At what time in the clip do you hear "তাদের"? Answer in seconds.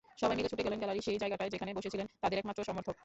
2.23-2.37